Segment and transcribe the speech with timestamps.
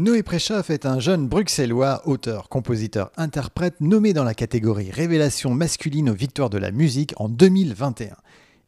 [0.00, 6.10] Noé Préchoff est un jeune bruxellois, auteur, compositeur, interprète nommé dans la catégorie Révélation masculine
[6.10, 8.16] aux victoires de la musique en 2021.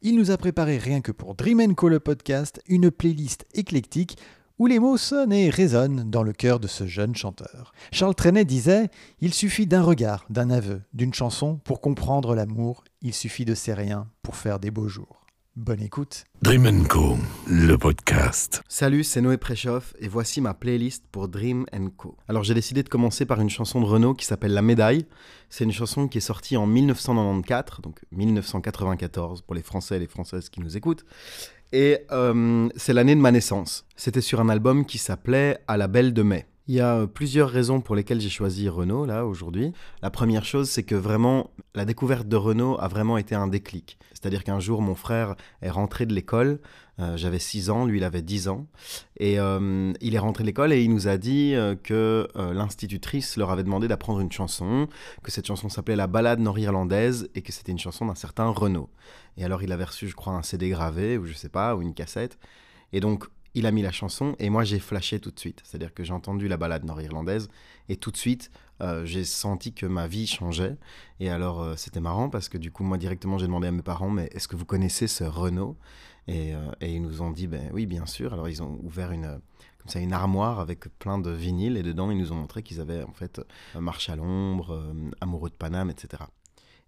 [0.01, 4.17] Il nous a préparé rien que pour Dream Co le podcast une playlist éclectique
[4.59, 7.73] où les mots sonnent et résonnent dans le cœur de ce jeune chanteur.
[7.91, 8.87] Charles Trenet disait
[9.19, 13.73] Il suffit d'un regard, d'un aveu, d'une chanson pour comprendre l'amour, il suffit de ces
[13.73, 15.22] riens pour faire des beaux jours.
[15.55, 16.23] Bonne écoute.
[16.41, 17.15] Dream Co,
[17.47, 18.63] le podcast.
[18.67, 22.17] Salut, c'est Noé Préchoff et voici ma playlist pour Dream Co.
[22.27, 25.05] Alors j'ai décidé de commencer par une chanson de Renault qui s'appelle La Médaille.
[25.51, 30.07] C'est une chanson qui est sortie en 1994, donc 1994 pour les Français et les
[30.07, 31.05] Françaises qui nous écoutent.
[31.71, 33.85] Et euh, c'est l'année de ma naissance.
[33.95, 36.47] C'était sur un album qui s'appelait À la Belle de Mai.
[36.67, 39.73] Il y a euh, plusieurs raisons pour lesquelles j'ai choisi Renault là aujourd'hui.
[40.01, 43.97] La première chose, c'est que vraiment la découverte de Renault a vraiment été un déclic.
[44.13, 46.61] C'est-à-dire qu'un jour, mon frère est rentré de l'école.
[46.99, 48.67] Euh, j'avais 6 ans, lui il avait 10 ans.
[49.17, 53.51] Et euh, il est rentré de l'école et il nous a dit que l'institutrice leur
[53.51, 54.87] avait demandé d'apprendre une chanson,
[55.21, 58.89] que cette chanson s'appelait La balade nord-irlandaise et que c'était une chanson d'un certain Renault.
[59.35, 61.81] Et alors il avait reçu, je crois, un CD gravé ou je sais pas, ou
[61.81, 62.37] une cassette.
[62.93, 65.61] Et donc il a mis la chanson et moi j'ai flashé tout de suite.
[65.63, 67.49] C'est-à-dire que j'ai entendu la balade nord-irlandaise
[67.89, 68.51] et tout de suite
[68.81, 70.77] euh, j'ai senti que ma vie changeait.
[71.19, 73.81] Et alors euh, c'était marrant parce que du coup moi directement j'ai demandé à mes
[73.81, 75.77] parents mais est-ce que vous connaissez ce Renault?
[76.27, 78.33] Et, euh, et, ils nous ont dit ben oui bien sûr.
[78.33, 79.39] Alors ils ont ouvert une
[79.77, 82.79] comme ça une armoire avec plein de vinyles et dedans ils nous ont montré qu'ils
[82.79, 83.41] avaient en fait
[83.75, 86.23] Marche à l'ombre, Amoureux de Paname, etc.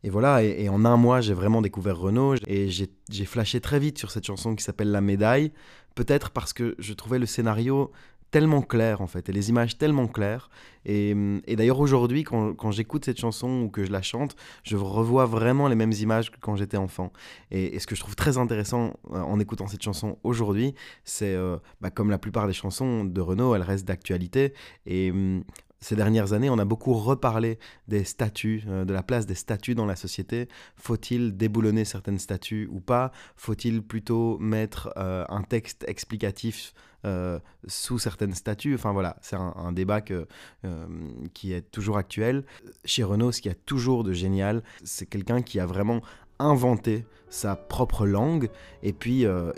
[0.06, 3.98] Et voilà, et, en un mois, j'ai vraiment découvert Renault et j'ai flashé très vite
[3.98, 5.52] sur cette chanson qui s'appelle La Médaille,
[5.96, 7.92] peut-être parce que je trouvais le scénario
[8.30, 10.52] tellement clair en fait, et les images tellement claires.
[10.86, 11.16] Et,
[11.48, 15.76] d'ailleurs aujourd'hui, quand, j'écoute cette chanson ou que je la chante, je revois vraiment les
[15.76, 17.12] mêmes images que quand j'étais enfant.
[17.50, 21.58] Et, ce que je trouve très intéressant euh, en écoutant cette chanson aujourd'hui, c'est euh,
[21.82, 24.54] bah, comme la plupart des chansons de Renault, elles restent d'actualité.
[24.86, 25.12] Et
[25.86, 29.76] ces dernières années, on a beaucoup reparlé des statuts, euh, de la place des statuts
[29.76, 30.50] dans la société.
[30.78, 33.12] Faut-il déboulonner certaines statuts ou pas?
[33.36, 36.74] Faut-il plutôt mettre euh, un texte explicatif
[37.06, 37.38] euh,
[37.68, 38.74] sous certaines statuts?
[38.74, 42.46] Enfin voilà, c'est un, débat qui est toujours actuel.
[42.84, 46.02] Chez Renault, ce qu'il y a toujours de génial, c'est quelqu'un qui a vraiment
[46.40, 48.50] inventé sa propre langue
[48.84, 49.52] et puis euh,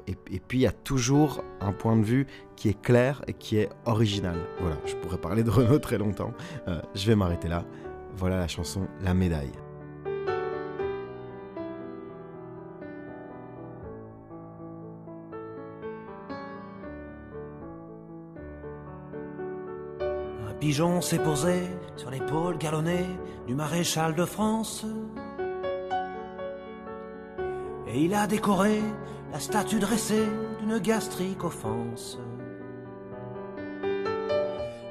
[0.65, 4.37] a toujours un point de vue qui est clair et qui est original.
[4.59, 6.33] Voilà, je pourrais parler de Renault très longtemps.
[6.67, 7.65] Euh, je vais m'arrêter là.
[8.15, 9.51] Voilà la chanson La médaille.
[20.49, 21.61] Un pigeon s'est posé
[21.95, 23.05] sur l'épaule galonnée
[23.45, 24.83] du maréchal de France
[27.87, 28.81] et il a décoré
[29.31, 30.27] la statue dressée
[30.59, 32.19] d'une gastrique offense.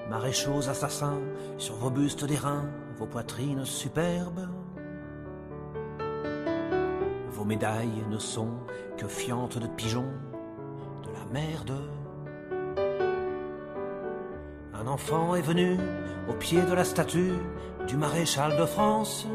[0.08, 1.20] Maréchaux assassins
[1.58, 2.64] sur vos bustes d'airain,
[2.96, 4.48] vos poitrines superbes.
[7.30, 8.54] Vos médailles ne sont
[8.96, 10.12] que fientes de pigeons,
[11.02, 11.74] de la merde.
[14.74, 15.78] Un enfant est venu
[16.28, 17.32] au pied de la statue
[17.86, 19.26] du maréchal de France.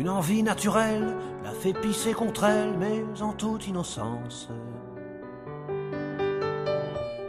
[0.00, 4.48] Une envie naturelle l'a fait pisser contre elle, mais en toute innocence.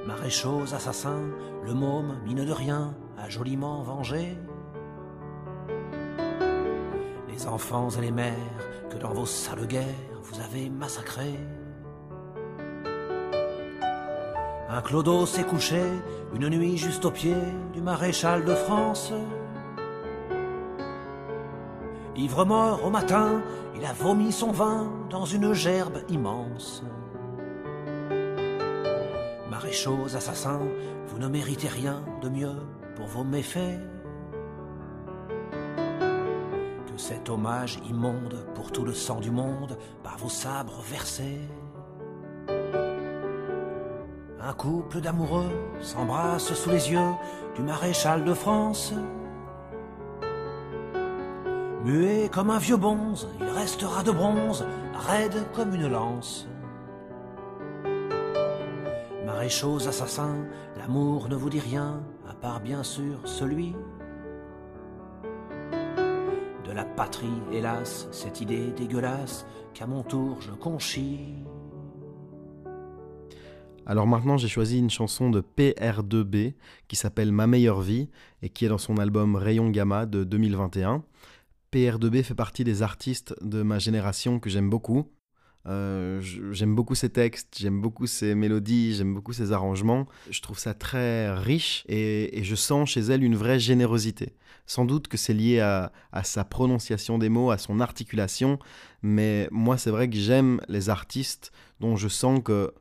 [0.07, 1.31] Maréchaux assassins,
[1.65, 4.37] le môme, mine de rien, a joliment vengé.
[7.27, 8.37] Les enfants et les mères
[8.89, 11.37] que dans vos sales guerres vous avez massacrés.
[14.69, 15.81] Un clodo s'est couché
[16.33, 17.35] une nuit juste au pied
[17.73, 19.11] du maréchal de France.
[22.21, 23.41] Ivre mort au matin,
[23.75, 26.83] il a vomi son vin dans une gerbe immense.
[29.49, 30.61] Maréchaux assassins,
[31.07, 32.57] vous ne méritez rien de mieux
[32.95, 33.79] pour vos méfaits
[36.85, 41.41] que cet hommage immonde pour tout le sang du monde par vos sabres versés.
[44.39, 45.49] Un couple d'amoureux
[45.81, 47.13] s'embrasse sous les yeux
[47.55, 48.93] du maréchal de France.
[51.83, 54.63] Muet comme un vieux bonze, il restera de bronze,
[54.93, 56.47] raide comme une lance.
[59.25, 60.45] Maréchaux assassins,
[60.77, 63.73] l'amour ne vous dit rien, à part bien sûr celui
[66.63, 71.33] de la patrie, hélas, cette idée dégueulasse qu'à mon tour je conchis.
[73.87, 76.53] Alors maintenant, j'ai choisi une chanson de PR2B
[76.87, 78.09] qui s'appelle Ma meilleure vie
[78.43, 81.03] et qui est dans son album Rayon Gamma de 2021.
[81.73, 85.07] PR2B fait partie des artistes de ma génération que j'aime beaucoup.
[85.67, 86.19] Euh,
[86.51, 90.07] j'aime beaucoup ses textes, j'aime beaucoup ses mélodies, j'aime beaucoup ses arrangements.
[90.29, 94.33] Je trouve ça très riche et, je sens chez elle une vraie générosité.
[94.65, 95.91] Sans doute que c'est lié à,
[96.23, 98.57] sa prononciation des mots, à son articulation,
[99.01, 102.73] mais moi c'est vrai que j'aime les artistes dont je sens que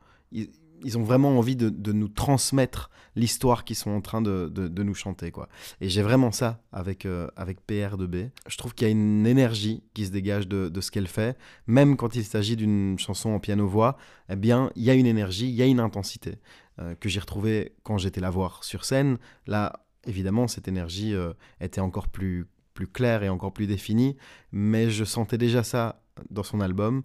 [0.82, 5.30] ils ont vraiment envie de, nous transmettre l'histoire qu'ils sont en train de, nous chanter.
[5.30, 5.48] quoi.
[5.80, 8.30] Et j'ai vraiment ça avec, euh, avec PR2B.
[8.46, 11.36] Je trouve qu'il y a une énergie qui se dégage de, ce qu'elle fait,
[11.66, 13.96] même quand il s'agit d'une chanson en piano-voix,
[14.28, 16.38] eh bien, il y a une énergie, il y a une intensité
[16.78, 19.18] euh, que j'ai retrouvée quand j'étais la voir sur scène.
[19.46, 24.16] Là, évidemment, cette énergie euh, était encore plus, plus claire et encore plus définie,
[24.52, 27.02] mais je sentais déjà ça dans son album.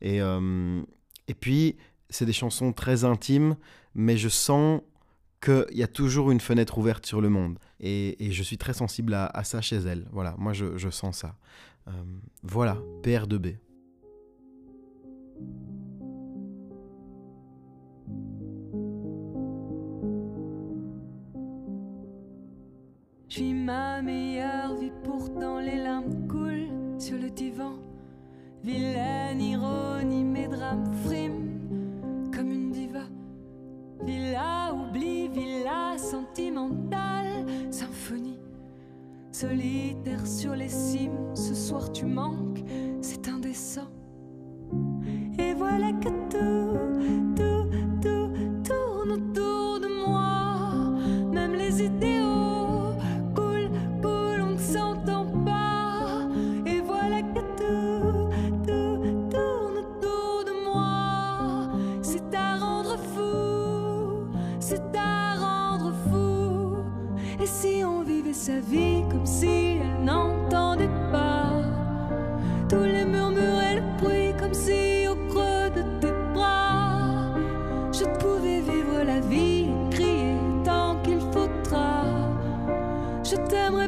[0.00, 0.20] Et,
[1.26, 1.76] et puis,
[2.10, 3.56] c'est des chansons très intimes,
[3.94, 4.80] mais je sens
[5.40, 7.58] qu'il y a toujours une fenêtre ouverte sur le monde.
[7.80, 10.06] Et, je suis très sensible à, ça chez elle.
[10.12, 11.36] Voilà, moi je, sens ça.
[11.86, 11.92] Euh,
[12.42, 13.56] voilà, PR2B.
[23.28, 27.78] Je suis ma meilleure vie, pourtant les larmes coulent sur le divan.
[28.64, 31.57] Vilaine ironie, mes drames friment.
[34.04, 38.38] Villa oubli, villa sentimentale, symphonie.
[39.32, 42.64] Solitaire sur les cimes, ce soir tu manques,
[43.00, 43.88] c'est indécent.
[45.38, 46.08] Et voilà que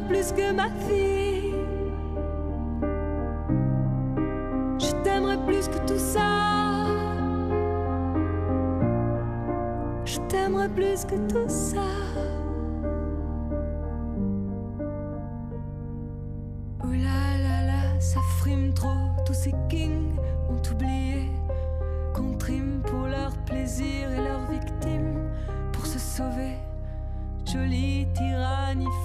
[0.07, 1.53] plus que ma fille.
[4.79, 6.29] Je t'aimerai plus que tout ça.
[10.05, 12.00] Je t'aimerai plus que tout ça.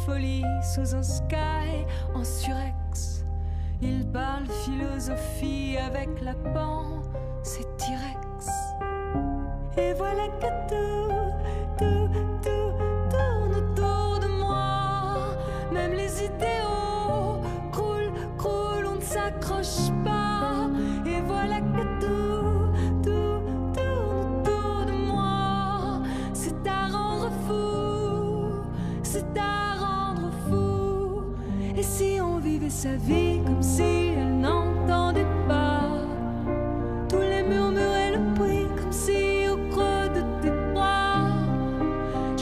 [0.05, 0.45] Folie
[0.75, 3.25] sous un sky en surex.
[3.83, 7.03] Ils parlent philosophie avec la pan,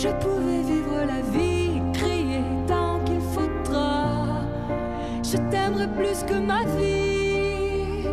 [0.04, 4.42] je pouvais vivre la vie crier tant qu'il faudra.
[5.22, 8.06] Je t'aimerai plus que ma vie.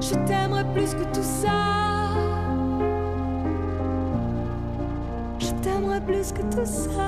[0.00, 1.60] Je t'aimerai plus que tout ça.
[5.38, 7.05] Je t'aimerai plus que tout ça.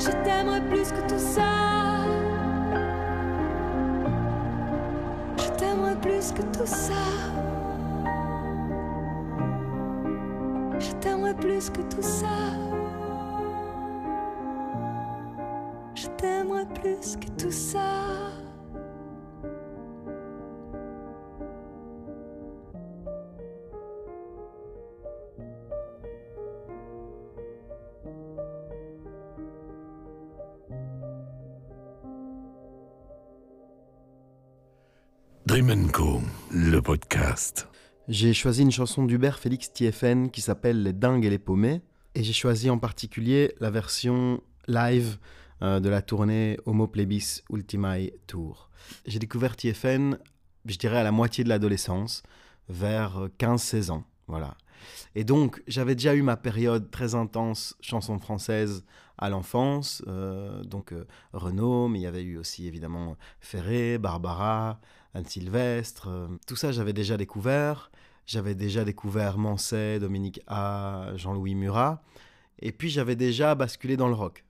[0.00, 1.42] Je t'aimerai plus que tout ça.
[5.36, 6.94] Je t'aimerai plus que tout ça.
[10.78, 12.38] Je t'aimerai plus que tout ça.
[15.94, 17.99] Je t'aimerai plus que tout ça.
[35.62, 37.68] Le podcast.
[38.08, 41.82] J'ai choisi une chanson d'Hubert Félix TFN qui s'appelle Les Dingues et les Paumés.
[42.14, 45.18] Et j'ai choisi en particulier la version live
[45.60, 48.70] euh, de la tournée Homo Plebis Ultimae Tour.
[49.04, 50.16] J'ai découvert TFN,
[50.64, 52.22] je dirais, à la moitié de l'adolescence,
[52.70, 54.04] vers 15-16 ans.
[54.28, 54.56] Voilà.
[55.14, 58.82] Et donc, j'avais déjà eu ma période très intense chanson française
[59.18, 64.80] à l'enfance, euh, donc euh, Renaud, mais il y avait eu aussi évidemment Ferré, Barbara,
[65.14, 67.90] Anne Sylvestre, euh, tout ça j'avais déjà découvert.
[68.26, 72.00] J'avais déjà découvert Manset, Dominique A, Jean-Louis Murat,
[72.60, 74.44] et puis j'avais déjà basculé dans le rock,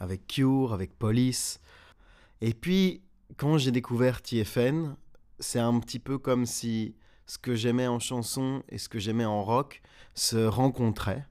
[0.00, 1.60] avec Cure, avec Police.
[2.40, 3.02] Et puis,
[3.36, 4.96] quand j'ai découvert TFN,
[5.40, 6.94] c'est un petit peu comme si
[7.26, 9.82] ce que j'aimais en chanson et ce que j'aimais en rock
[10.14, 11.26] se rencontraient.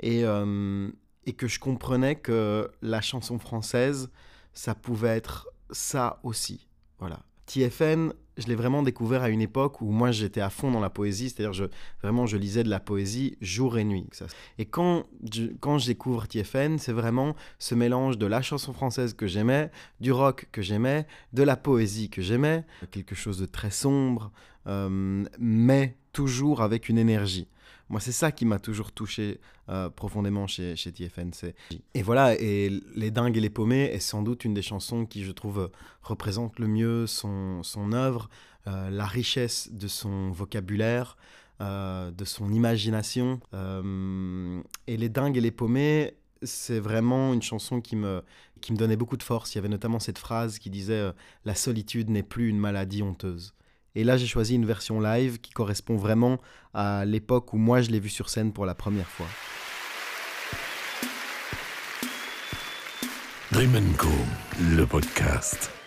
[0.00, 0.90] Et, euh,
[1.26, 4.10] et que je comprenais que la chanson française,
[4.54, 6.68] ça pouvait être ça aussi.
[6.98, 7.20] Voilà.
[7.48, 10.90] TFN, je l'ai vraiment découvert à une époque où moi j'étais à fond dans la
[10.90, 11.68] poésie, c'est-à-dire
[12.02, 14.06] vraiment je lisais de la poésie jour et nuit.
[14.58, 19.26] Et quand je, quand découvre TFN, c'est vraiment ce mélange de la chanson française que
[19.26, 24.30] j'aimais, du rock que j'aimais, de la poésie que j'aimais, quelque chose de très sombre,
[24.66, 27.48] euh, mais toujours avec une énergie.
[27.88, 30.92] Moi, c'est ça qui m'a toujours touché euh, profondément chez, chez.
[31.94, 35.24] Et voilà, et Les Dingues et les Paumés est sans doute une des chansons qui,
[35.24, 35.70] je trouve,
[36.02, 38.28] représente le mieux son, son œuvre,
[38.66, 41.16] euh, la richesse de son vocabulaire,
[41.60, 43.40] euh, de son imagination.
[44.86, 48.22] et Les Dingues et les Paumés, c'est vraiment une chanson qui me,
[48.60, 49.54] qui me donnait beaucoup de force.
[49.54, 51.10] Il y avait notamment cette phrase qui disait
[51.46, 53.54] La solitude n'est plus une maladie honteuse».
[53.98, 56.38] Et là, j'ai choisi une version live qui correspond vraiment
[56.72, 59.26] à l'époque où moi je l'ai vu sur scène pour la première fois.
[63.50, 64.06] Dream Co,
[64.60, 65.77] le podcast.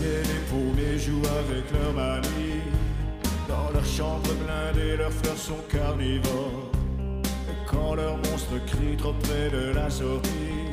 [0.00, 2.62] Les les paumés jouent avec leur manie.
[3.48, 6.70] Dans leur chambre blindée, leurs fleurs sont carnivores.
[7.50, 10.68] Et quand leur monstre crie trop près de la sortie,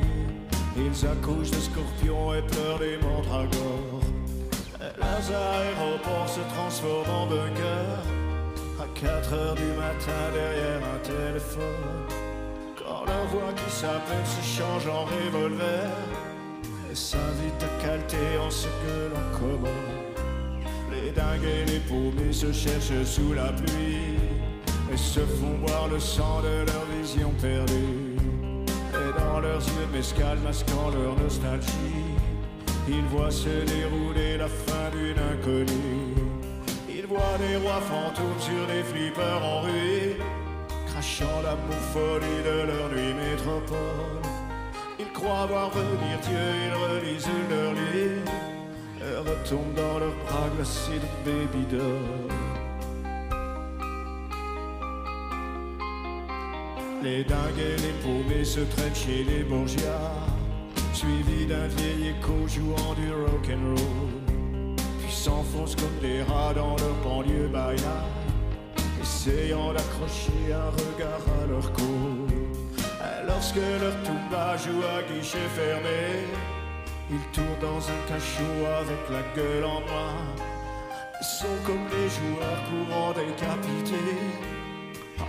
[0.76, 4.00] ils accouchent de scorpions et pleurent des mandragores.
[4.80, 7.98] Leurs aéroports se transforment en bunker.
[8.80, 12.06] À 4 heures du matin derrière un téléphone.
[12.78, 15.90] Quand leur voix qui s'appelle se change en revolver
[16.96, 20.16] s'invite à calter en ce que l'on commande.
[20.90, 24.16] Les dingues et les paumés se cherchent sous la pluie
[24.90, 28.16] et se font boire le sang de leur vision perdue.
[28.94, 32.16] Et dans leurs yeux mescal masquant leur nostalgie,
[32.88, 36.14] ils voient se dérouler la fin d'une inconnue.
[36.88, 40.24] Ils voient des rois fantômes sur des flippers en ruine,
[40.86, 41.56] crachant la
[41.92, 44.25] folie de leur nuit métropole.
[45.16, 48.32] Croient voir venir Dieu, ils relisent leur livre
[49.00, 51.64] et retombent dans leurs bras glacés de baby.
[57.02, 60.12] Les dingues et les paumés se traînent chez les bourgeois,
[60.92, 67.48] suivis d'un vieil écho jouant du rock'n'roll, puis s'enfoncent comme des rats dans leur banlieue
[67.48, 68.04] baïa,
[69.00, 72.35] essayant d'accrocher un regard à leur cou.
[73.26, 76.24] Lorsque leur tuba joue à guichet fermé,
[77.10, 80.14] ils tournent dans un cachot avec la gueule en noir.
[81.20, 84.18] Ils sont comme les joueurs courants décapités,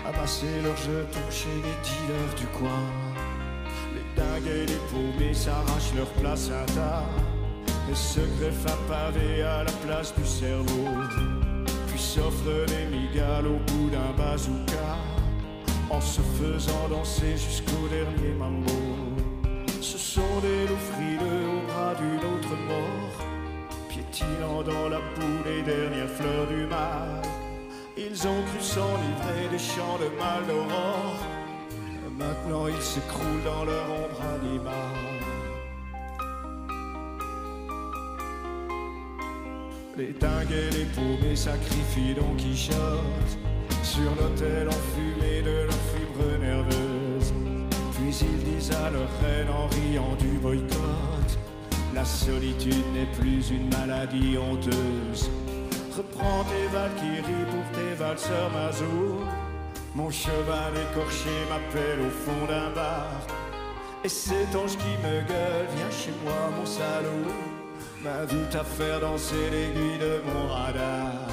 [0.04, 2.84] ramasser leurs jetons chez les dealers du coin.
[3.96, 7.10] Les dingues et les paumés s'arrachent leur place à tard
[7.90, 10.88] et se greffent à pavé à la place du cerveau.
[11.88, 15.17] Puis s'offrent des migales au bout d'un bazooka
[15.90, 18.72] en se faisant danser jusqu'au dernier mambo.
[19.82, 23.26] Ce sont des loups frileux au bras d'une autre mort,
[23.90, 27.22] piétinant dans la boue les dernières fleurs du mal.
[27.98, 31.20] Ils ont cru s'enivrer des champs de mal d'aurore.
[32.18, 35.18] Maintenant ils s'écroulent dans leur ombre animale.
[39.96, 43.38] Les dingues et les paumés sacrifient Don Quichotte
[43.88, 45.42] sur l'autel enfumé
[49.22, 51.30] reine en riant du boycott
[51.94, 55.30] La solitude n'est plus une maladie honteuse.
[55.96, 59.20] Reprends tes valkyries pour tes valseurs mazou.
[59.96, 63.26] Mon cheval écorché m'appelle au fond d'un bar.
[64.04, 67.34] Et cet ange qui me gueule, viens chez moi, mon salaud.
[68.30, 71.27] Vu à faire danser l'aiguille de mon radar.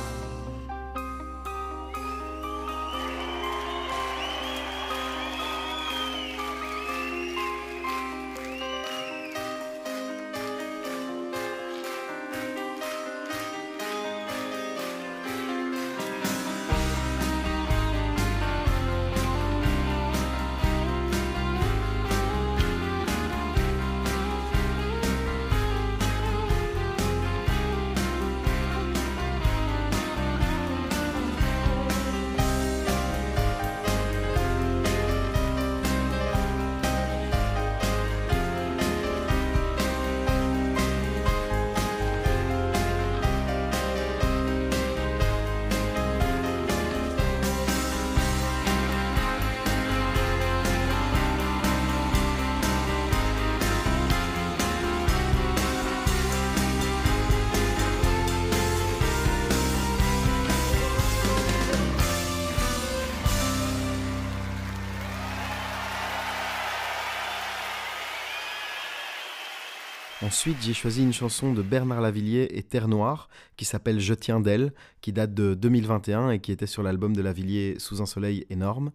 [70.25, 73.28] Ensuite, j'ai choisi une chanson de Bernard Lavillier et Terre Noire
[73.59, 77.21] qui s'appelle Je tiens d'elle, qui date de 2021 et qui était sur l'album de
[77.21, 78.90] Lavillier Sous un soleil énorme.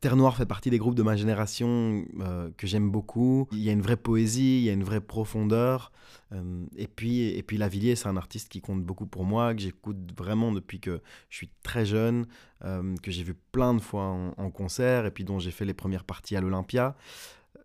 [0.00, 3.46] Terre Noire fait partie des groupes de ma génération euh, que j'aime beaucoup.
[3.52, 5.92] Il y a une vraie poésie, il y a une vraie profondeur.
[6.32, 9.62] Euh, et puis, et puis Lavillier, c'est un artiste qui compte beaucoup pour moi, que
[9.62, 12.26] j'écoute vraiment depuis que je suis très jeune,
[12.64, 15.64] euh, que j'ai vu plein de fois en, en concert et puis dont j'ai fait
[15.64, 16.96] les premières parties à l'Olympia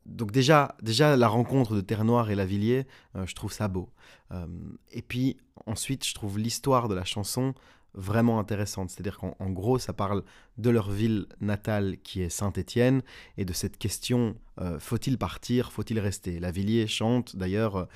[0.05, 2.85] donc déjà, déjà la rencontre de Terre Noire et Lavillier,
[3.15, 3.89] euh, je trouve ça beau.
[4.31, 4.45] Euh,
[4.91, 7.53] et puis ensuite, je trouve l'histoire de la chanson
[7.93, 8.89] vraiment intéressante.
[8.89, 10.23] C'est-à-dire qu'en gros, ça parle
[10.57, 13.01] de leur ville natale qui est Saint-Étienne
[13.37, 16.39] et de cette question euh, faut-il partir, faut-il rester?
[16.39, 17.87] Lavillier chante d'ailleurs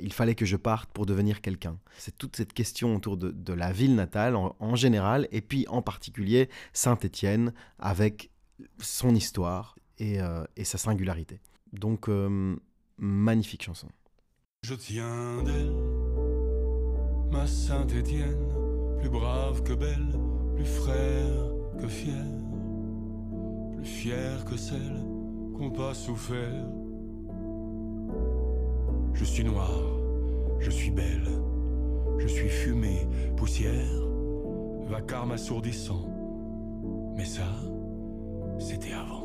[0.00, 1.78] il fallait que je parte pour devenir quelqu'un.
[1.96, 6.50] C'est toute cette question autour de, la ville natale en, général et puis en particulier
[6.72, 8.30] Saint-Étienne avec
[8.80, 10.18] son histoire et,
[10.56, 11.40] et sa singularité.
[11.72, 12.56] Donc, euh,
[12.98, 13.88] magnifique chanson.
[14.62, 15.74] Je tiens d'elle,
[17.30, 18.48] ma Sainte-Étienne,
[19.00, 20.18] plus brave que belle,
[20.54, 22.24] plus frère que fier,
[23.74, 25.04] plus fière que celle
[25.56, 26.66] qu'on pas souffert.
[29.14, 29.80] Je suis noir,
[30.60, 31.28] je suis belle,
[32.18, 33.06] je suis fumée,
[33.36, 34.02] poussière,
[34.88, 36.08] vacarme assourdissant.
[37.16, 37.46] Mais ça,
[38.58, 39.15] c'était avant.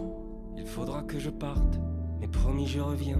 [0.61, 1.79] Il faudra que je parte
[2.21, 3.19] mais promis, je reviens.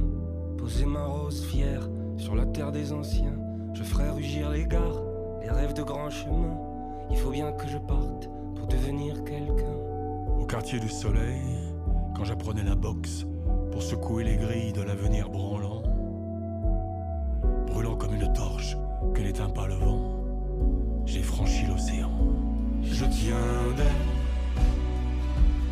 [0.60, 3.36] Poser ma rose fière sur la terre des anciens.
[3.74, 5.02] Je ferai rugir les gares,
[5.42, 6.60] les rêves de grands chemins.
[7.10, 9.74] Il faut bien que je parte pour devenir quelqu'un.
[10.40, 11.42] Au quartier du soleil,
[12.16, 13.26] quand j'apprenais la boxe
[13.72, 15.82] pour secouer les grilles de l'avenir branlant,
[17.66, 18.78] brûlant comme une torche
[19.16, 20.24] que n'éteint pas le vent,
[21.08, 22.12] j'ai franchi l'océan.
[22.84, 23.88] Je tiens d'elle,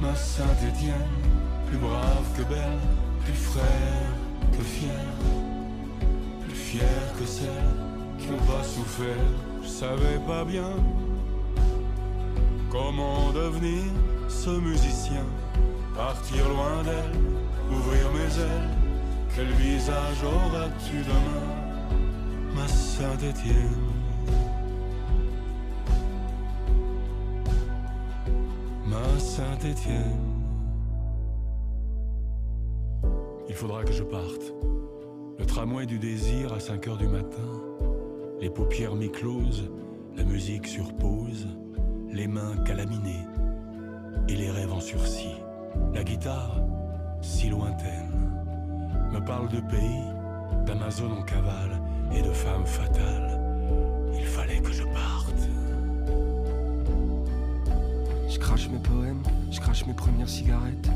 [0.02, 1.29] ma Sainte Étienne,
[1.70, 2.80] plus brave que belle
[3.24, 4.10] plus frère
[4.52, 4.90] que fier,
[6.46, 7.76] plus fier que celles
[8.18, 9.30] qui n'ont pas souffert.
[9.62, 10.72] Je savais pas bien
[12.70, 13.84] comment devenir
[14.28, 15.26] ce musicien,
[15.96, 17.20] partir loin d'elle,
[17.72, 18.70] ouvrir mes ailes.
[19.36, 21.46] Quel visage auras-tu demain,
[22.56, 23.78] ma Saint-Étienne?
[28.86, 30.29] Ma Saint-Étienne.
[33.60, 34.54] Faudra que je parte.
[35.38, 37.52] Le tramway du désir à 5 heures du matin.
[38.40, 39.70] Les paupières mi-closes,
[40.16, 41.46] la musique sur pause,
[42.10, 43.28] les mains calaminées
[44.30, 45.36] et les rêves en sursis.
[45.94, 46.62] La guitare,
[47.22, 48.32] si lointaine,
[49.12, 50.06] me parle de pays,
[50.66, 51.82] d'Amazon en cavale
[52.16, 53.42] et de femmes fatales.
[54.14, 55.50] Il fallait que je parte.
[58.30, 60.90] Je crache mes poèmes, je crache mes premières cigarettes.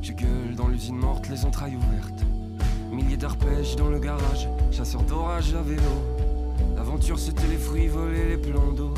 [0.00, 2.24] Je gueule dans l'usine morte, les entrailles ouvertes.
[2.90, 5.82] Milliers d'arpèges dans le garage, chasseur d'orage à vélo.
[6.76, 8.94] L'aventure c'était les fruits volés, les plans d'eau.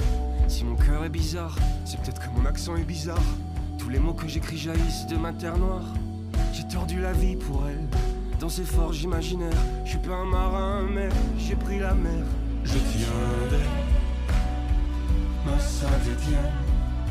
[0.48, 1.56] Si mon cœur est bizarre.
[1.84, 3.22] C'est peut-être que mon accent est bizarre.
[3.78, 5.86] Tous les mots que j'écris jaillissent de ma terre noire.
[6.52, 7.88] J'ai tordu la vie pour elle.
[8.38, 9.50] Dans ces forges imaginaires,
[9.84, 11.08] je suis pas un marin, mais
[11.38, 12.24] j'ai pris la mer.
[12.64, 13.60] Je tiens d'elle,
[15.44, 16.52] ma Saint-Étienne,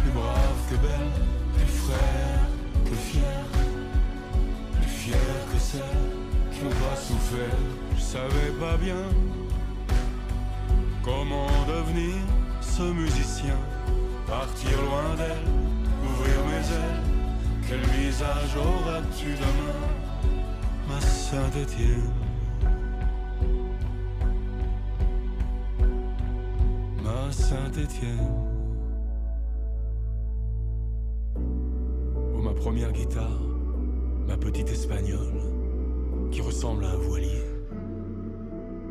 [0.02, 1.12] plus brave que belle,
[1.56, 2.48] plus frère
[2.86, 3.46] que fier,
[5.12, 5.82] que celle
[6.52, 6.60] qui
[6.96, 7.58] souffert.
[7.96, 9.04] Je savais pas bien
[11.04, 12.16] comment devenir
[12.62, 13.58] ce musicien,
[14.28, 15.48] partir loin d'elle,
[16.04, 17.04] ouvrir mes ailes.
[17.68, 19.80] Quel visage auras-tu demain,
[20.88, 22.12] ma Saint-Étienne?
[27.10, 28.34] ma Saint-Étienne.
[31.36, 33.40] Oh, ma première guitare,
[34.30, 35.42] ma petite espagnole,
[36.32, 37.44] qui ressemble à un voilier.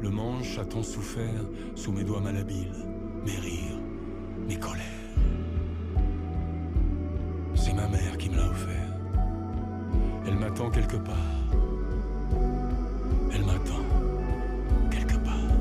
[0.03, 1.44] Le manche a tant souffert
[1.77, 2.74] sous mes doigts malhabiles,
[3.24, 3.79] mes rires,
[4.48, 4.85] mes colères.
[7.55, 8.90] C'est ma mère qui me l'a offert.
[10.27, 11.38] Elle m'attend quelque part.
[13.33, 13.85] Elle m'attend
[14.90, 15.53] quelque part.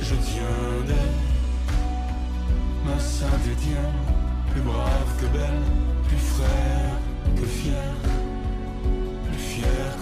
[0.00, 1.18] Je tiens d'elle,
[2.86, 4.00] ma Saint-Étienne,
[4.50, 5.62] plus brave que belle,
[6.08, 7.00] plus frère
[7.36, 8.19] que plus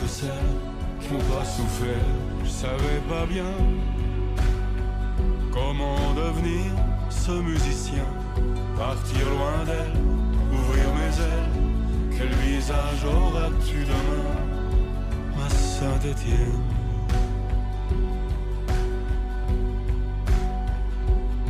[0.01, 0.51] que celle
[1.01, 2.09] qui pas souffert.
[2.45, 3.53] Je savais pas bien
[5.53, 6.73] comment devenir
[7.11, 8.07] ce musicien,
[8.77, 10.01] partir loin d'elle,
[10.53, 12.17] ouvrir mes ailes.
[12.17, 14.29] Quel visage auras-tu demain,
[15.37, 16.63] ma Saint-Étienne?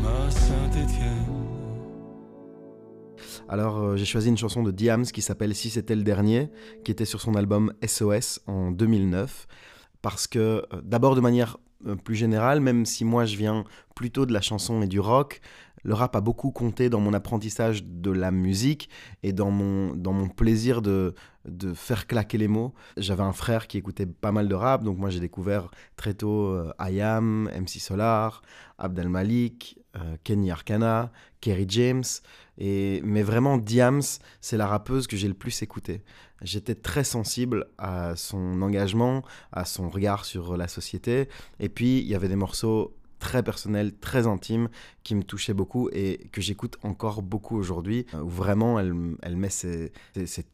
[0.03, 1.38] ma Saint-Étienne.
[3.49, 6.51] Alors euh, j'ai choisi une chanson de Diams qui s'appelle Si c'était le dernier,
[6.85, 9.47] qui était sur son album SOS en 2009.
[10.03, 11.57] Parce que euh, d'abord de manière
[11.87, 15.41] euh, plus générale, même si moi je viens plutôt de la chanson et du rock,
[15.85, 18.91] le rap a beaucoup compté dans mon apprentissage de la musique
[19.23, 21.15] et dans mon, dans mon plaisir de,
[21.75, 22.75] faire claquer les mots.
[22.97, 26.49] J'avais un frère qui écoutait pas mal de rap, donc moi j'ai découvert très tôt
[26.49, 28.43] euh, MC Solar,
[28.77, 29.79] Abdel Malik,
[30.25, 32.05] Kenny Arcana, Kerry James.
[32.59, 34.03] Mais vraiment, Diams,
[34.41, 36.03] c'est la rappeuse que j'ai le plus écoutée.
[36.43, 41.29] J'étais très sensible à son engagement, à son regard sur la société.
[41.61, 44.69] Et puis, il y avait des morceaux très personnels, très intimes,
[45.03, 49.49] qui me touchaient beaucoup et que j'écoute encore beaucoup aujourd'hui, euh, où vraiment elle, met
[49.49, 49.93] ses,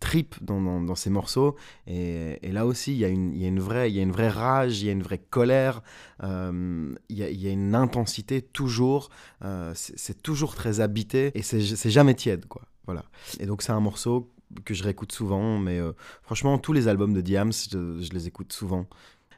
[0.00, 1.56] tripes dans, ses morceaux.
[1.86, 5.82] Et, là aussi, il y, a une, vraie, rage, il y a une vraie colère,
[6.22, 9.10] euh, il, y a, une intensité toujours.
[9.42, 12.62] Euh, c'est toujours très habité et c'est jamais tiède, quoi.
[12.86, 13.04] Voilà.
[13.40, 14.30] Et donc c'est un morceau
[14.64, 15.80] que je réécoute souvent, mais
[16.22, 18.86] franchement, tous les albums de Diams, je, je les écoute souvent.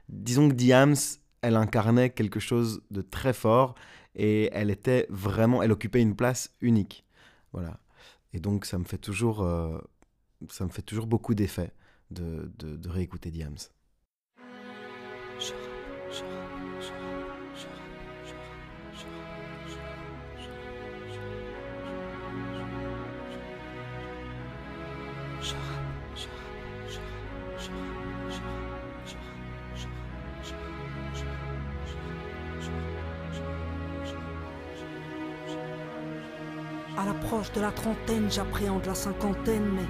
[0.08, 0.96] Disons que Diams,
[1.42, 3.74] elle incarnait quelque chose de très fort
[4.14, 7.04] et elle était vraiment, elle occupait une place unique.
[7.52, 7.78] Voilà.
[8.32, 9.78] Et donc ça me fait toujours, euh,
[10.48, 11.72] ça me fait toujours beaucoup d'effet
[12.10, 13.56] de, de, réécouter Diams.
[36.98, 39.84] À l'approche de la trentaine, j'appréhende la cinquantaine, mais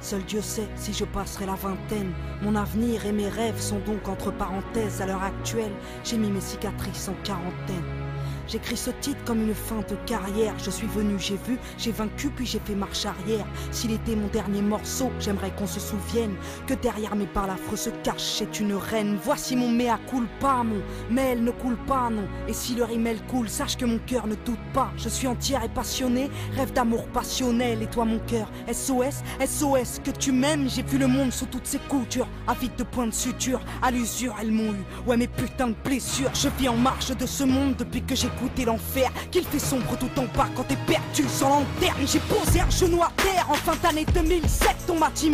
[0.00, 2.12] seul Dieu sait si je passerai la vingtaine.
[2.42, 5.00] Mon avenir et mes rêves sont donc entre parenthèses.
[5.00, 5.72] À l'heure actuelle,
[6.04, 8.01] j'ai mis mes cicatrices en quarantaine.
[8.48, 10.54] J'écris ce titre comme une fin de carrière.
[10.58, 13.46] Je suis venu, j'ai vu, j'ai vaincu, puis j'ai fait marche arrière.
[13.70, 16.34] S'il était mon dernier morceau, j'aimerais qu'on se souvienne
[16.66, 19.18] que derrière mes balafres se cache c'est une reine.
[19.22, 22.26] Voici mon mea culpa, mon mail ne coule pas, non.
[22.48, 24.90] Et si le rimel coule, sache que mon cœur ne doute pas.
[24.96, 27.82] Je suis entière et passionnée, rêve d'amour passionnel.
[27.82, 30.68] Et toi, mon cœur, SOS, SOS, que tu m'aimes.
[30.68, 33.60] J'ai vu le monde sous toutes ses coutures, avide de points de suture.
[33.82, 36.30] À l'usure, elles m'ont eu, ouais, mes putains de blessures.
[36.34, 39.96] Je vis en marche de ce monde depuis que j'ai goûté l'enfer Qu'il fait sombre
[39.98, 40.48] tout en bas.
[40.56, 43.46] Quand t'es perdu sans lanterne J'ai posé un genou à terre.
[43.48, 45.30] En fin d'année 2007 On m'a dit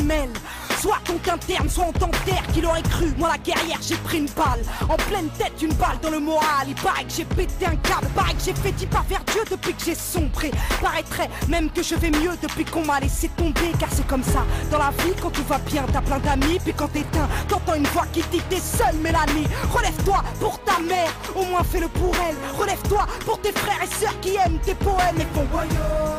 [0.81, 4.31] Soit ton interne, soit on t'enterre Qu'il aurait cru, moi la guerrière j'ai pris une
[4.31, 4.63] balle.
[4.89, 6.67] En pleine tête, une balle dans le moral.
[6.69, 8.07] Il paraît que j'ai pété un câble.
[8.15, 10.51] Paraît que j'ai fait pas vers Dieu depuis que j'ai sombré.
[10.81, 13.73] Paraîtrait même que je vais mieux depuis qu'on m'a laissé tomber.
[13.79, 16.75] Car c'est comme ça, dans la vie quand tout va bien T'as plein d'amis, puis
[16.75, 19.47] quand t'éteins T'entends une voix qui dit t'es seule Mélanie.
[19.73, 22.37] Relève-toi pour ta mère, au moins fais-le pour elle.
[22.59, 26.18] Relève-toi pour tes frères et sœurs qui aiment tes poèmes et font voyons.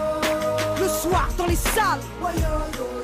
[0.79, 1.99] Le soir dans les salles.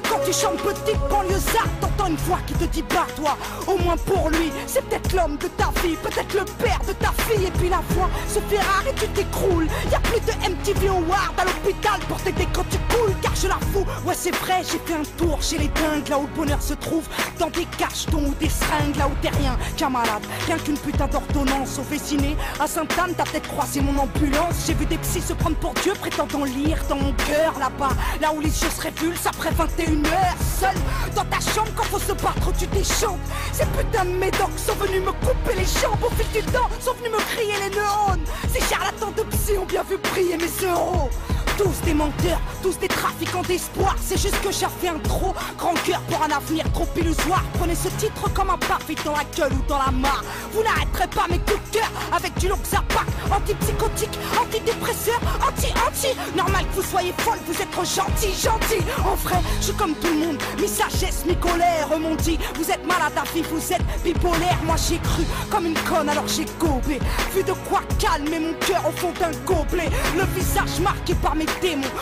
[0.09, 3.35] Quand tu chantes petite banlieusarde, t'entends une voix qui te dit bah toi,
[3.67, 7.11] au moins pour lui, c'est peut-être l'homme de ta vie, peut-être le père de ta
[7.23, 9.67] fille, et puis la voix se fait rare et tu t'écroules.
[9.91, 13.47] Y a plus de MTV Award à l'hôpital pour t'aider quand tu coules, car je
[13.47, 13.85] la fous.
[14.05, 16.75] Ouais, c'est vrai, j'ai fait un tour chez les dingues, là où le bonheur se
[16.75, 17.03] trouve,
[17.39, 21.07] dans des cachetons ou des seringues, là où t'es rien qu'un malade, rien qu'une putain
[21.07, 22.38] d'ordonnance au Véciné.
[22.59, 25.93] À Sainte-Anne, t'as peut-être croisé mon ambulance, j'ai vu des psys se prendre pour Dieu,
[25.99, 30.75] prétendant lire dans mon cœur là-bas, là où les se révulsent après 21 heure seul
[31.15, 33.19] dans ta chambre quand faut se battre tu déchantes
[33.51, 36.04] Ces putains de médocs sont venus me couper les jambes.
[36.04, 38.25] Au fil du temps sont venus me crier les neurones.
[38.54, 41.10] Ces charlatans de psy ont bien vu prier mes euros
[41.57, 43.95] tous des menteurs, tous des trafiquants d'espoir.
[44.01, 47.43] C'est juste que j'ai fait un trop grand cœur pour un avenir trop illusoire.
[47.57, 50.23] Prenez ce titre comme un parfait dans la gueule ou dans la mare.
[50.53, 53.05] Vous n'arrêterez pas mes coups de cœur avec du Loxapac.
[53.31, 58.83] Antipsychotique, antidépresseur, anti-anti Normal que vous soyez folle, vous êtes gentil, gentil.
[59.03, 63.13] En vrai, je suis comme tout le monde, mi-sagesse, mi-colère Mon dit, vous êtes malade
[63.15, 64.57] à vie, vous êtes bipolaire.
[64.65, 66.99] Moi j'ai cru comme une conne alors j'ai gobé.
[67.33, 69.89] Vu de quoi calmer mon cœur au fond d'un gobelet.
[70.15, 71.44] Le visage marqué par mes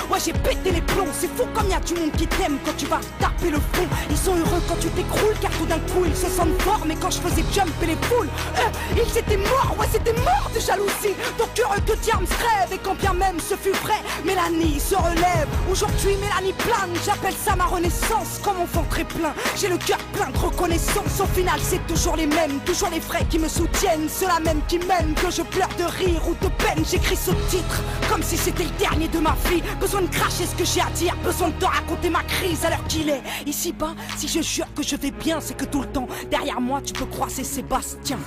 [0.10, 1.08] Ouais j'ai pété les plombs.
[1.14, 3.88] C'est fou comme y a du monde qui t'aime quand tu vas taper le fond.
[4.10, 6.84] Ils sont heureux quand tu t'écroules car tout d'un coup ils se sentent forts.
[6.86, 10.60] Mais quand je faisais jumper les foules eux, Ils étaient morts, ouais c'était mort de
[10.60, 11.16] jalousie.
[11.38, 12.74] Donc heureux que Diams rêve.
[12.74, 15.48] Et quand bien même ce fut vrai Mélanie se relève.
[15.70, 16.94] Aujourd'hui Mélanie plane.
[17.06, 19.34] J'appelle ça ma renaissance Comme enfant très plein.
[19.56, 21.20] J'ai le cœur plein de reconnaissance.
[21.20, 24.08] Au final c'est toujours les mêmes Toujours les vrais qui me soutiennent.
[24.10, 26.84] Ceux-là même qui m'aiment Que je pleure de rire ou de peine.
[26.90, 29.33] J'écris ce titre comme si c'était le dernier de ma
[29.80, 31.16] Besoin de cracher ce que j'ai à dire.
[31.24, 34.84] Besoin de te raconter ma crise à l'heure qu'il est Ici-bas, si je jure que
[34.84, 38.18] je vais bien C'est que tout le temps, derrière moi tu peux croiser Sébastien.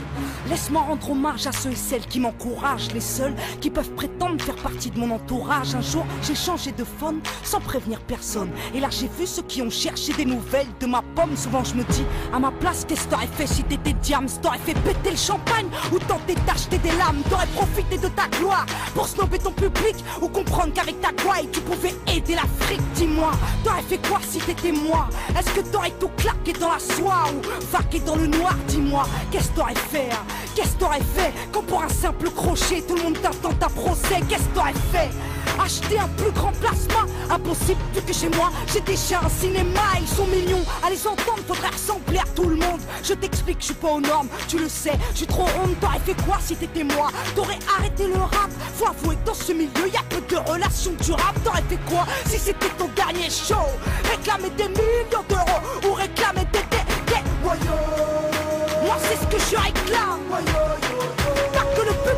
[0.49, 2.93] Laisse-moi rendre hommage à ceux et celles qui m'encouragent.
[2.93, 5.75] Les seuls qui peuvent prétendre faire partie de mon entourage.
[5.75, 8.51] Un jour, j'ai changé de phone sans prévenir personne.
[8.75, 11.37] Et là j'ai vu ceux qui ont cherché des nouvelles de ma pomme.
[11.37, 14.59] Souvent je me dis, à ma place, qu'est-ce que t'aurais fait si t'étais diams T'aurais
[14.59, 17.23] fait péter le champagne ou tenter d'acheter des lames?
[17.31, 21.61] T'aurais profité de ta gloire pour snober ton public Ou comprendre qu'avec ta gouaille tu
[21.61, 23.31] pouvais aider l'Afrique Dis-moi,
[23.63, 25.09] t'aurais fait quoi si t'étais moi?
[25.39, 28.55] Est-ce que t'aurais tout claqué dans la soie ou vaqué dans le noir?
[28.69, 30.25] Dis-moi, qu'est-ce que t'aurais fait hein?
[30.55, 34.21] Qu'est-ce que t'aurais fait quand pour un simple crochet tout le monde t'attend ta procès?
[34.29, 35.11] Qu'est-ce que t'aurais fait?
[35.63, 37.07] Acheter un plus grand plasma.
[37.31, 38.51] Impossible vu que chez moi.
[38.73, 42.57] J'ai déjà un cinéma Ils sont millions à les entendre faudrait ressembler à tout le
[42.57, 42.81] monde.
[43.03, 44.29] Je t'explique je suis pas aux normes.
[44.49, 47.09] Tu le sais Je suis trop ronde t'aurais fait quoi si t'étais moi?
[47.35, 48.51] T'aurais arrêté le rap.
[48.75, 52.39] Faut avouer dans ce milieu y a peu de relations durables T'aurais fait quoi si
[52.39, 53.55] c'était ton dernier show?
[54.11, 57.23] Réclamer des millions d'euros Ou réclamer des des des
[58.85, 60.21] Moi c'est ce que je réclame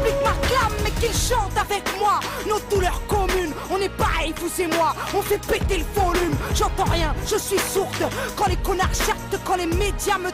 [0.09, 2.21] public m'acclame mais qu'il chante avec moi.
[2.49, 4.95] Nos douleurs communes On est pareil vous et moi.
[5.15, 6.35] On fait péter le volume.
[6.55, 8.11] J'entends rien, je suis sourde.
[8.37, 10.31] Quand les connards jactent, quand les médias me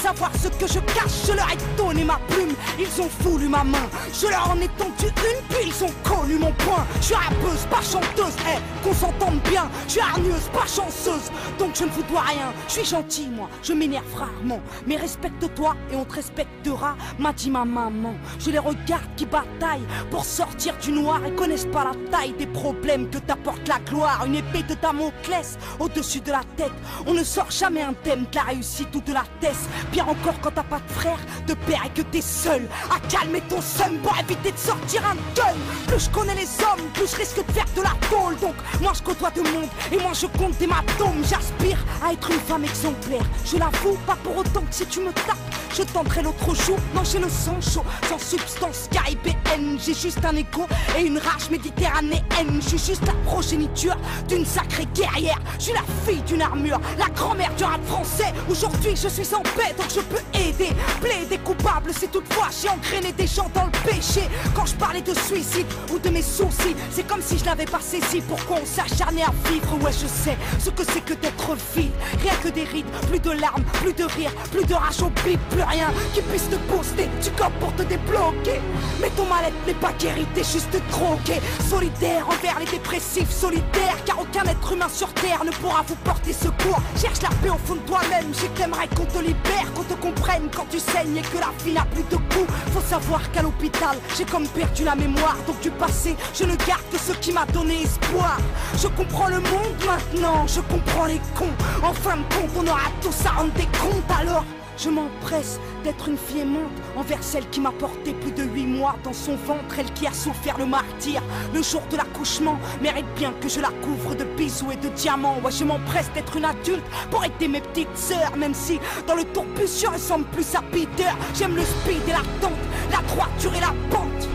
[0.00, 2.54] savoir ce que je cache Je leur ai donné ma plume.
[2.78, 3.88] Ils ont voulu ma main.
[4.12, 6.84] Je leur en ai tendu une puis ils ont connu mon point.
[7.00, 8.34] Je suis rappeuse, pas chanteuse.
[8.48, 9.68] Eh, qu'on s'entende bien.
[9.86, 11.30] Je suis hargneuse, pas chanceuse.
[11.58, 12.52] Donc je ne vous dois rien.
[12.68, 14.60] Je suis gentil moi, je m'énerve rarement.
[14.86, 18.14] Mais respecte-toi et on te respectera M'a dit ma maman.
[18.38, 22.46] Je les regarde qui bataillent pour sortir du noir Et connaissent pas la taille des
[22.46, 24.24] problèmes que t'apporte la gloire.
[24.26, 26.72] Une épée de Damoclès au-dessus de la tête.
[27.06, 30.34] On ne sort jamais un thème de la réussite ou de la thèse Pire encore
[30.40, 32.68] quand t'as pas de frère, de père et que t'es seul.
[32.90, 35.56] À calmer ton seum pour éviter de sortir un gun
[35.88, 38.36] Plus je connais les hommes, plus je risque de faire de la tôle.
[38.40, 41.22] Donc moi je côtoie de monde et moi je compte des matomes.
[41.22, 43.24] J'aspire à être une femme exemplaire.
[43.44, 45.38] Je l'avoue, pas pour autant que si tu me tapes
[45.76, 50.66] je tenterai l'autre jour, j'ai le sang chaud Sans substance caribéenne J'ai juste un écho
[50.98, 52.60] et une rage méditerranéenne.
[52.60, 53.96] Je suis juste la progéniture
[54.28, 55.38] d'une sacrée guerrière.
[55.58, 58.32] Je suis la fille d'une armure, la grand-mère du rap français.
[58.50, 63.12] Aujourd'hui je suis en paix donc je peux aider Plaider coupable si toutefois j'ai engrainé
[63.12, 64.22] des gens dans le péché.
[64.54, 67.80] Quand je parlais de suicide ou de mes soucis C'est comme si je l'avais pas
[67.80, 68.20] saisi.
[68.20, 69.82] Pourquoi on s'acharnait à vivre?
[69.82, 71.92] Ouais je sais ce que c'est que d'être vide.
[72.22, 75.40] Rien que des rides, plus de larmes, plus de rire Plus de rage au bip,
[75.50, 77.08] plus rien qui puisse te booster.
[77.22, 78.60] Tu copes pour te débloquer.
[79.00, 84.20] Mais ton mal-être n'est pas guéri, t'es juste drogué Solidaire envers les dépressifs, solitaire Car
[84.20, 86.80] aucun être humain sur terre ne pourra vous porter secours.
[87.00, 90.48] Cherche la paix au fond de toi-même, je t'aimerais qu'on te libère Qu'on te comprenne
[90.54, 92.46] quand tu saignes et que la vie n'a plus de goût.
[92.72, 95.36] Faut savoir qu'à l'hôpital, j'ai comme perdu la mémoire.
[95.46, 98.38] Donc du passé, je ne garde que ce qui m'a donné espoir.
[98.76, 101.56] Je comprends le monde maintenant, je comprends les cons.
[101.82, 104.44] En fin de compte, on aura tous à rendre des comptes alors
[104.76, 108.96] Je m'empresse d'être une fille aimante envers celle qui m'a porté plus de huit mois
[109.04, 111.22] dans son ventre, elle qui a souffert le martyr.
[111.54, 115.38] Le jour de l'accouchement mérite bien que je la couvre de bisous et de diamants.
[115.44, 119.24] Ouais, je m'empresse d'être une adulte pour aider mes petites sœurs, même si dans le
[119.24, 121.10] tourbus je ressemble plus à Peter.
[121.34, 122.52] J'aime le speed et la tente,
[122.90, 124.28] la droiture et la pente.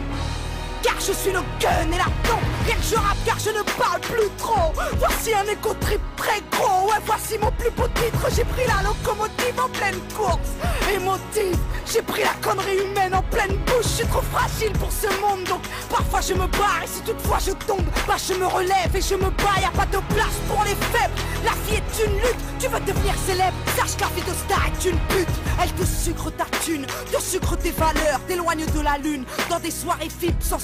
[0.86, 3.64] Car je suis le gun et la tente Rien que je rappe car je ne
[3.78, 4.72] parle plus trop.
[5.00, 6.86] Voici un écho trip très gros.
[6.88, 8.28] Ouais voici mon plus beau titre.
[8.36, 10.52] J'ai pris la locomotive en pleine course.
[10.94, 11.58] Émotive
[11.92, 13.84] J'ai pris la connerie humaine en pleine bouche.
[13.84, 15.44] Je suis trop fragile pour ce monde.
[15.50, 16.82] Donc parfois je me barre.
[16.84, 19.60] Et si toutefois je tombe Bah je me relève et je me bats.
[19.62, 21.14] Y'a pas de place pour les faibles.
[21.44, 22.44] La vie est une lutte.
[22.60, 23.58] Tu veux devenir célèbre.
[23.76, 25.36] Sache que la vie de star est une pute.
[25.62, 26.86] Elle te sucre ta thune.
[27.12, 28.20] Te sucre tes valeurs.
[28.28, 29.26] T'éloigne de la lune.
[29.50, 30.60] Dans des soirées fibres sans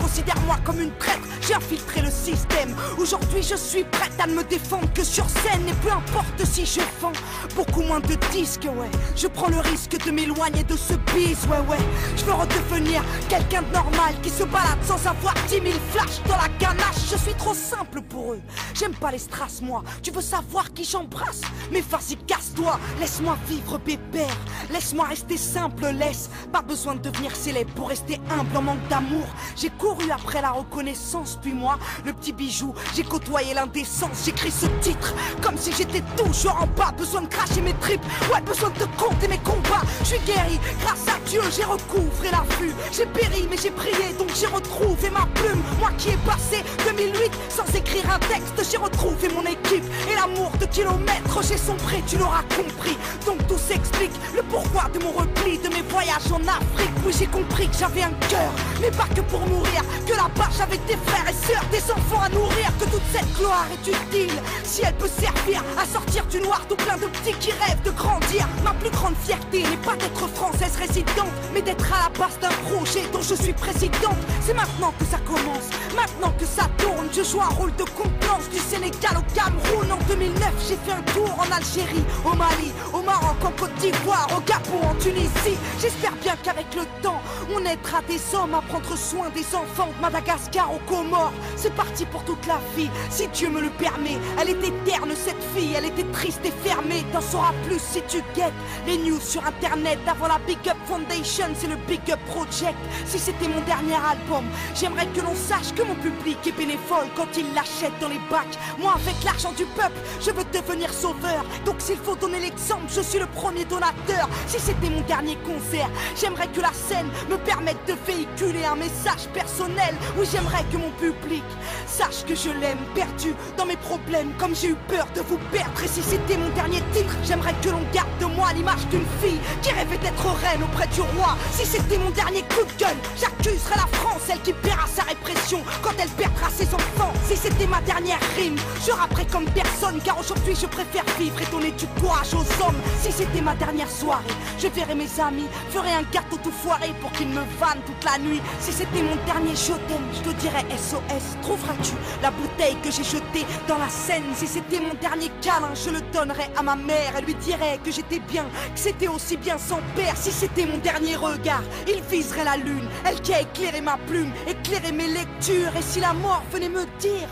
[0.00, 1.26] Considère-moi comme une traître.
[1.40, 2.74] J'ai infiltré le système.
[2.98, 4.92] Aujourd'hui je suis prête à ne me défendre.
[4.94, 7.12] Que sur scène Et peu importe si je vends.
[7.54, 8.90] Beaucoup moins de disques ouais.
[9.16, 11.82] Je prends le risque de m'éloigner de ce bise Ouais ouais.
[12.16, 16.36] Je veux redevenir quelqu'un de normal Qui se balade sans avoir 10 000 flashs dans
[16.36, 17.10] la ganache.
[17.10, 18.40] Je suis trop simple pour eux.
[18.74, 19.82] J'aime pas les strass moi.
[20.02, 21.42] Tu veux savoir qui j'embrasse?
[21.72, 22.78] Mais vas-y casse-toi.
[23.00, 24.36] Laisse-moi vivre pépère
[24.70, 26.30] Laisse-moi rester simple Laisse.
[26.52, 30.50] Pas besoin de devenir célèbre pour rester humble en manque d'amour j'ai couru après la
[30.50, 36.02] reconnaissance, puis moi, le petit bijou, j'ai côtoyé l'indécence, j'écris ce titre comme si j'étais
[36.16, 39.82] toujours en bas, besoin de cracher mes tripes, ouais, besoin de compter mes combats.
[40.00, 42.72] Je suis guéri, grâce à Dieu, j'ai recouvré la vue.
[42.92, 45.62] J'ai péri, mais j'ai prié, donc j'ai retrouvé ma plume.
[45.78, 50.50] Moi qui ai passé 2008 sans écrire un texte, j'ai retrouvé mon équipe et l'amour
[50.60, 52.96] de kilomètres, j'ai sombré, tu l'auras compris.
[53.26, 56.94] Donc tout s'explique, le pourquoi de mon repli, de mes voyages en Afrique.
[57.04, 59.82] Oui, j'ai compris que j'avais un cœur, mais pas que pour mourir.
[60.06, 62.70] Que là-bas j'avais des frères et sœurs, des enfants à nourrir.
[62.78, 64.38] Que toute cette gloire est utile.
[64.64, 67.90] Si elle peut servir à sortir du noir Tout plein de petits qui rêvent de
[67.90, 68.46] grandir.
[68.64, 72.54] Ma plus grande fierté n'est pas d'être française résidente Mais d'être à la base d'un
[72.68, 74.18] projet dont je suis présidente.
[74.42, 78.48] C'est maintenant que ça commence, maintenant que ça tourne Je joue un rôle de compliance
[78.50, 83.02] du Sénégal au Cameroun En 2009 j'ai fait un tour en Algérie, au Mali, au
[83.02, 85.58] Maroc, en Côte d'Ivoire, au Gabon, en Tunisie.
[85.80, 87.20] J'espère bien qu'avec le temps
[87.54, 91.32] on aidera des hommes à prendre soin des enfants de Madagascar aux Comores.
[91.56, 94.18] C'est parti pour toute la vie, si Dieu me le permet.
[94.40, 97.04] Elle était terne cette fille, elle était triste et fermée.
[97.12, 98.52] T'en sauras plus si tu guettes
[98.86, 99.98] les news sur internet.
[100.06, 102.78] Avant la Big Up Foundation, c'est le Big Up Project.
[103.06, 107.28] Si c'était mon dernier album, j'aimerais que l'on sache que mon public est bénévole quand
[107.36, 108.58] il l'achète dans les bacs.
[108.78, 111.44] Moi, avec l'argent du peuple, je veux devenir sauveur.
[111.64, 114.28] Donc s'il faut donner l'exemple, je suis le premier donateur.
[114.46, 119.07] Si c'était mon dernier concert, j'aimerais que la scène me permette de véhiculer un message
[119.32, 119.94] personnel.
[120.16, 121.44] Oui, j'aimerais que mon public
[121.86, 125.82] sache que je l'aime, perdu dans mes problèmes, comme j'ai eu peur de vous perdre.
[125.82, 129.40] Et si c'était mon dernier titre, j'aimerais que l'on garde de moi l'image d'une fille
[129.62, 131.36] qui rêvait d'être reine auprès du roi.
[131.52, 135.60] Si c'était mon dernier coup de gueule, j'accuserais la France, celle qui paiera sa répression
[135.82, 137.12] quand elle perdra ses enfants.
[137.26, 141.50] Si c'était ma dernière rime, je rapperais comme personne, car aujourd'hui je préfère vivre et
[141.50, 142.80] donner du courage aux hommes.
[143.00, 144.24] Si c'était ma dernière soirée,
[144.58, 148.18] je verrais mes amis, ferais un gâteau tout foiré pour qu'ils me vannent toute la
[148.18, 148.40] nuit.
[148.60, 149.72] Si c'était mon dernier je
[150.12, 151.40] je te dirais SOS.
[151.42, 154.34] Trouveras-tu la bouteille que j'ai jetée dans la Seine?
[154.34, 157.14] Si c'était mon dernier câlin, je le donnerais à ma mère.
[157.16, 160.16] Elle lui dirait que j'étais bien, que c'était aussi bien sans père.
[160.16, 162.88] Si c'était mon dernier regard, il viserait la lune.
[163.04, 165.76] Elle qui a éclairé ma plume, éclairé mes lectures.
[165.76, 167.28] Et si la mort venait me dire,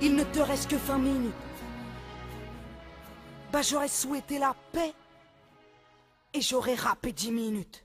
[0.00, 1.34] il ne te reste que 20 minutes.
[3.52, 4.92] Bah j'aurais souhaité la paix
[6.32, 7.84] et j'aurais rappé 10 minutes.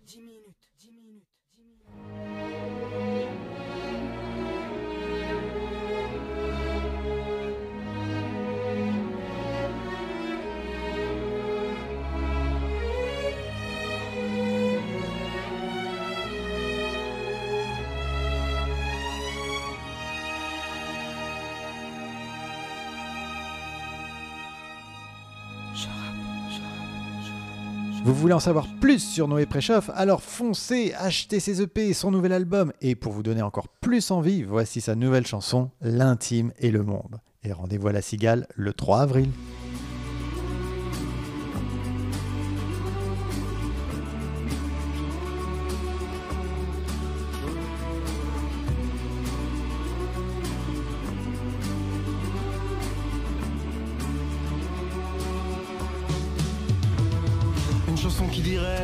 [28.20, 32.74] Voulez en savoir plus sur Noé Préchoff Alors foncez, achetez ses EP son nouvel album.
[32.82, 37.22] Et pour vous donner encore plus envie, voici sa nouvelle chanson, L'intime et le monde.
[37.44, 39.30] Et rendez-vous à la Cigale le 3 avril.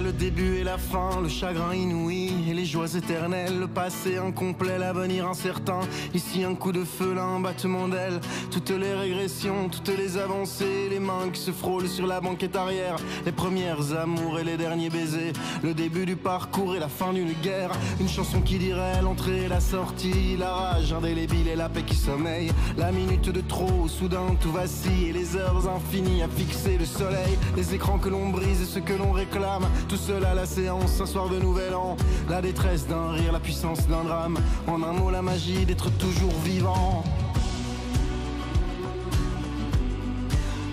[0.02, 2.25] Le début et la fin, le chagrin inouï
[2.66, 5.80] joies éternelles, le passé incomplet, l'avenir incertain.
[6.14, 8.20] Ici un coup de feu, là un battement d'aile.
[8.52, 12.96] Toutes les régressions, toutes les avancées, les mains qui se frôlent sur la banquette arrière,
[13.26, 17.34] les premières amours et les derniers baisers, le début du parcours et la fin d'une
[17.44, 17.72] guerre.
[18.00, 21.96] Une chanson qui dirait l'entrée et la sortie, la rage indélébile et la paix qui
[21.96, 22.52] sommeille.
[22.78, 27.38] La minute de trop, soudain tout vacille et les heures infinies à fixer le soleil.
[27.56, 29.66] Les écrans que l'on brise et ce que l'on réclame.
[29.88, 31.98] Tout seul à la séance, un soir de nouvel an.
[32.30, 34.38] La détresse d'un rire, la puissance d'un drame.
[34.66, 37.04] En un mot, la magie d'être toujours vivant.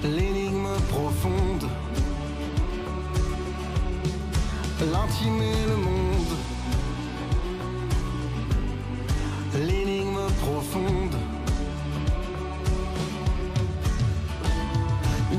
[0.05, 1.69] L'énigme profonde.
[4.93, 6.35] L'intime et le monde.
[9.67, 11.17] L'énigme profonde.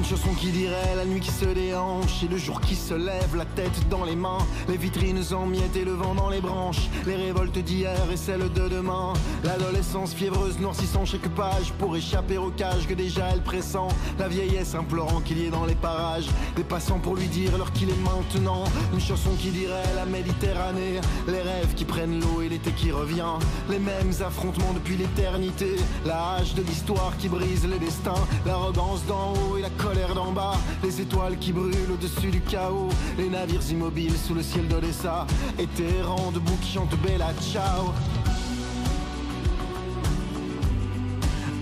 [0.03, 3.37] Une chanson qui dirait la nuit qui se déhanche et le jour qui se lève,
[3.37, 6.89] la tête dans les mains, les vitrines en miettes et le vent dans les branches,
[7.05, 9.13] les révoltes d'hier et celles de demain,
[9.45, 13.87] l'adolescence fiévreuse noircissant chaque page pour échapper au cage que déjà elle pressent,
[14.19, 16.27] la vieillesse implorant qu'il y ait dans les parages,
[16.57, 20.99] des passants pour lui dire l'heure qu'il est maintenant, une chanson qui dirait la Méditerranée,
[21.29, 23.39] les rêves qui prennent l'eau et l'été qui revient,
[23.69, 28.11] les mêmes affrontements depuis l'éternité, la hache de l'histoire qui brise les destins,
[28.45, 32.89] l'arrogance d'en haut et la colère d'en bas, les étoiles qui brûlent au-dessus du chaos,
[33.17, 35.27] les navires immobiles sous le ciel d'Odessa,
[35.59, 35.67] et
[36.01, 37.93] rangs debout qui chantent Bella Ciao.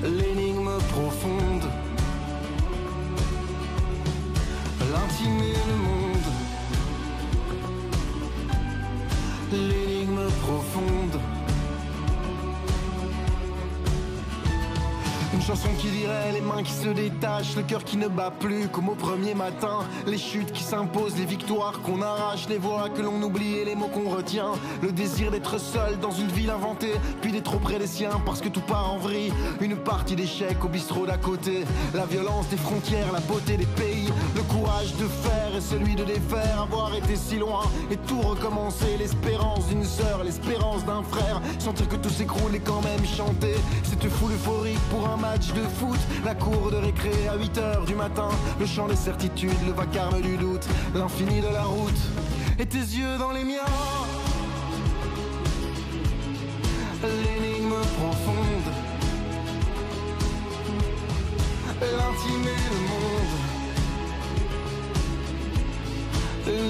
[0.04, 1.64] L'énigme profonde,
[4.80, 6.28] l'intime et le monde,
[9.52, 11.41] l'énigme profonde.
[15.42, 18.68] Une chanson qui dirait les mains qui se détachent, le cœur qui ne bat plus
[18.68, 23.02] comme au premier matin, les chutes qui s'imposent, les victoires qu'on arrache, les voix que
[23.02, 24.52] l'on oublie et les mots qu'on retient,
[24.84, 28.50] le désir d'être seul dans une ville inventée, puis d'être auprès des siens parce que
[28.50, 31.64] tout part en vrille, une partie d'échecs au bistrot d'à côté,
[31.96, 36.04] la violence des frontières, la beauté des pays, le courage de faire et celui de
[36.04, 41.90] défaire, avoir été si loin et tout recommencer, l'espérance d'une sœur, l'espérance d'un frère, sentir
[41.90, 46.36] que tout s'écroule et quand même chanter, cette foule euphorique pour un de foot, la
[46.36, 48.28] cour de récré à 8h du matin,
[48.60, 52.02] le chant des certitudes, le vacarme du doute, l'infini de la route,
[52.60, 53.62] et tes yeux dans les miens.
[57.02, 58.68] L'énigme profonde,
[61.82, 63.32] l'intime et le monde,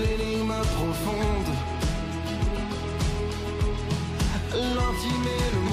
[0.06, 1.52] l'énigme profonde,
[4.54, 5.71] l'intime et le monde.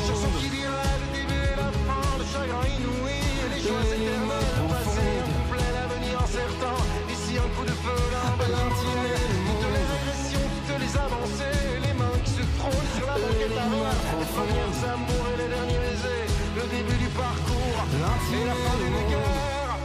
[14.78, 16.26] Les amours et les derniers baisers,
[16.56, 17.84] le début du parcours
[18.32, 19.78] et la fin d'une guerre.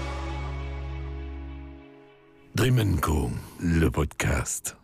[2.56, 4.78] Dream Co, le podcast.